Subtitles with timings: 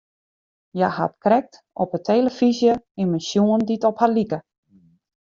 [0.75, 1.53] Hja hat krekt
[1.83, 4.39] op 'e telefyzje immen sjoen dy't op har like.